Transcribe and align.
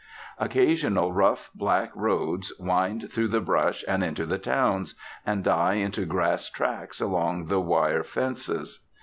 Occasional 0.39 1.13
rough 1.13 1.51
black 1.53 1.91
roads 1.95 2.51
wind 2.59 3.11
through 3.11 3.27
the 3.27 3.39
brush 3.39 3.83
and 3.87 4.03
into 4.03 4.25
the 4.25 4.39
towns, 4.39 4.95
and 5.27 5.43
die 5.43 5.75
into 5.75 6.07
grass 6.07 6.49
tracks 6.49 6.99
along 6.99 7.45
the 7.49 7.59
wire 7.61 8.01
fences. 8.01 8.79